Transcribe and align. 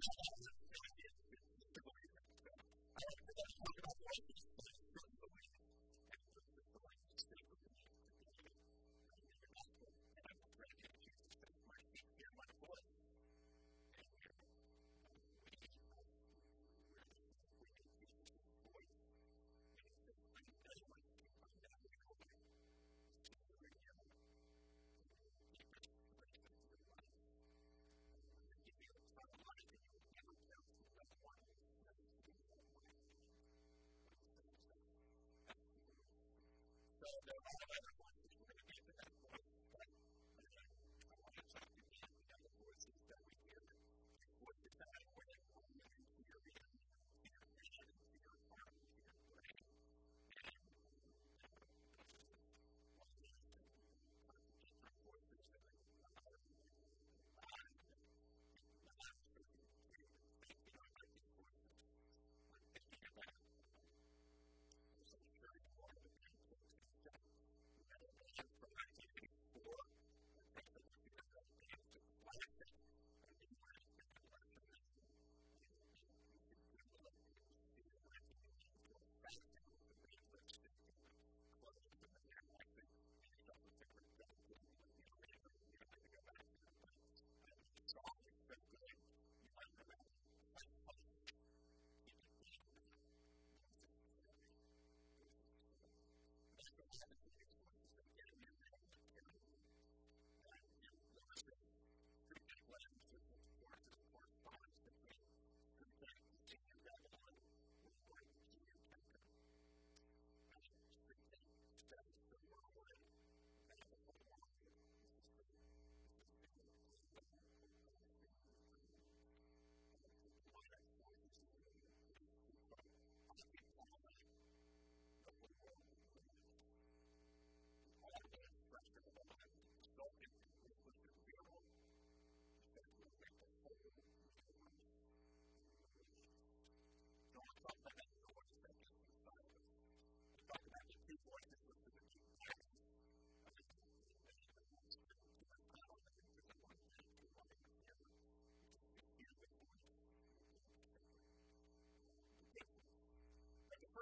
Thank 0.00 0.28
you. 4.68 4.77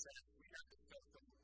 that 0.04 0.20
we 0.38 0.44
have 0.52 0.66
discussed 0.70 1.12
them 1.14 1.43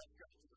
let 0.00 0.08
go 0.18 0.49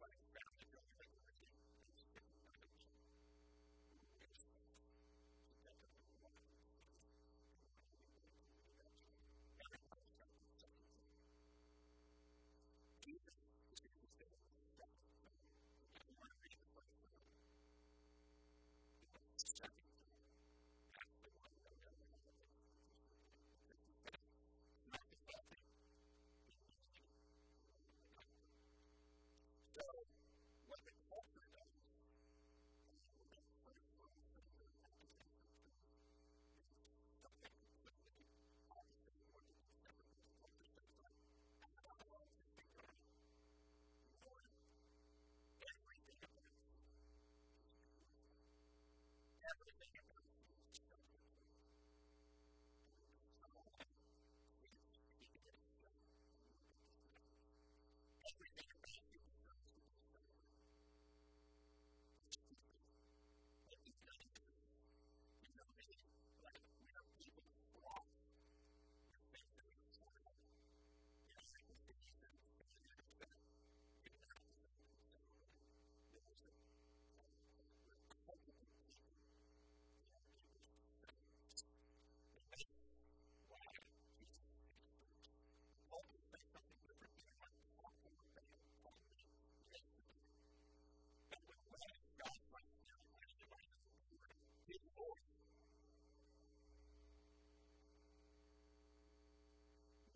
my 0.00 0.08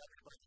another 0.00 0.39